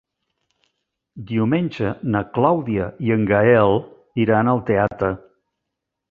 [1.31, 3.75] Diumenge na Clàudia i en Gaël
[4.23, 5.11] iran al teatre.